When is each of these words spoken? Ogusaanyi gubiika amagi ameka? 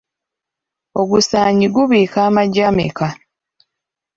Ogusaanyi 1.01 1.65
gubiika 1.75 2.17
amagi 2.27 2.61
ameka? 2.69 3.07